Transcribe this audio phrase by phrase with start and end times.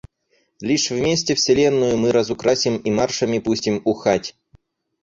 [0.61, 4.35] Лишь вместе вселенную мы разукрасим и маршами пустим ухать.